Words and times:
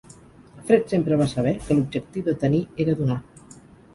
Fred 0.67 0.87
sempre 0.93 1.19
va 1.19 1.27
saber 1.33 1.51
que 1.67 1.77
l'objectiu 1.79 2.25
de 2.29 2.35
tenir 2.45 2.63
era 2.87 2.95
donar. 3.03 3.19